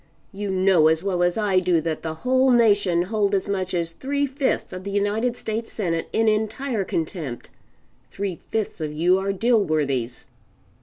You 0.33 0.49
know 0.49 0.87
as 0.87 1.03
well 1.03 1.21
as 1.21 1.37
I 1.37 1.59
do 1.59 1.79
that 1.81 2.01
the 2.01 2.15
whole 2.25 2.49
nation 2.49 3.03
hold 3.03 3.35
as 3.35 3.47
much 3.47 3.75
as 3.75 3.91
three 3.91 4.25
fifths 4.25 4.73
of 4.73 4.83
the 4.83 4.89
United 4.89 5.37
States 5.37 5.71
Senate 5.71 6.09
in 6.11 6.27
entire 6.27 6.83
contempt. 6.83 7.51
Three 8.09 8.35
fifths 8.35 8.81
of 8.81 8.91
you 8.91 9.19
are 9.19 9.31
Dilworthys." 9.31 10.25